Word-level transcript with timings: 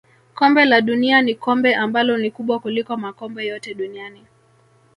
kombe 0.33 0.65
la 0.65 0.81
dunia 0.81 1.21
ni 1.21 1.35
kombe 1.35 1.75
ambalo 1.75 2.17
ni 2.17 2.31
kubwa 2.31 2.59
kuliko 2.59 2.97
makombe 2.97 3.45
yote 3.45 3.73
duniani 3.73 4.23